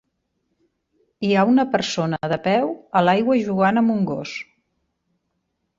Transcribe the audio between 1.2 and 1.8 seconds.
Hi ha una